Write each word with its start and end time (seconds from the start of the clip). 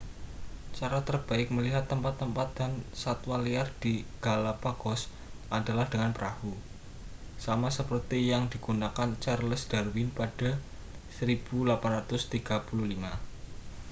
cara 0.81 0.99
terbaik 1.09 1.47
melihat 1.55 1.83
tempat-tempat 1.91 2.47
dan 2.59 2.71
satwa 3.03 3.35
liar 3.45 3.67
di 3.83 3.93
galapagos 4.25 5.01
adalah 5.57 5.85
dengan 5.93 6.09
perahu 6.17 6.53
sama 7.45 7.69
seperti 7.77 8.19
yang 8.33 8.43
digunakan 8.53 9.09
charles 9.23 9.61
darwin 9.71 10.09
pada 10.09 10.57
1835 11.21 12.33